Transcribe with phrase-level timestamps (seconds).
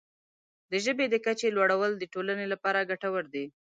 [0.71, 3.45] د ژبې د کچې لوړول د ټولنې لپاره ګټور دی.